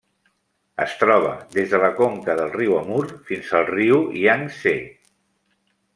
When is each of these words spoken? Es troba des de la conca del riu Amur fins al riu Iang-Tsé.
Es 0.85 0.93
troba 1.01 1.33
des 1.57 1.75
de 1.75 1.81
la 1.83 1.91
conca 1.99 2.35
del 2.41 2.51
riu 2.55 2.73
Amur 2.79 3.03
fins 3.31 3.53
al 3.61 3.69
riu 3.73 4.03
Iang-Tsé. 4.23 4.77